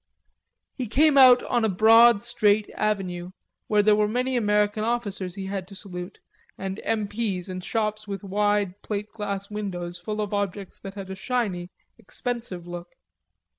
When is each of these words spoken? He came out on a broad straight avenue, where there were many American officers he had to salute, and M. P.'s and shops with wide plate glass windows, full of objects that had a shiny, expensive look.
He 0.73 0.87
came 0.87 1.15
out 1.15 1.43
on 1.43 1.63
a 1.63 1.69
broad 1.69 2.23
straight 2.23 2.71
avenue, 2.73 3.33
where 3.67 3.83
there 3.83 3.95
were 3.95 4.07
many 4.07 4.35
American 4.35 4.83
officers 4.83 5.35
he 5.35 5.45
had 5.45 5.67
to 5.67 5.75
salute, 5.75 6.17
and 6.57 6.81
M. 6.83 7.07
P.'s 7.07 7.47
and 7.47 7.63
shops 7.63 8.07
with 8.07 8.23
wide 8.23 8.81
plate 8.81 9.11
glass 9.11 9.51
windows, 9.51 9.99
full 9.99 10.19
of 10.19 10.33
objects 10.33 10.79
that 10.79 10.95
had 10.95 11.11
a 11.11 11.15
shiny, 11.15 11.69
expensive 11.99 12.65
look. 12.65 12.95